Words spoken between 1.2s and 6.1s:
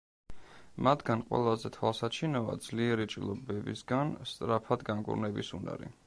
ყველაზე თვალსაჩინოა ძლიერი ჭრილობებისგან, სწრაფად განკურნების უნარი.